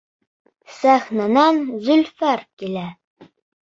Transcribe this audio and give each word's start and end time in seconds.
Сәхнәнән 0.77 1.63
Зөлфәр 1.87 2.47
килә. 2.61 2.91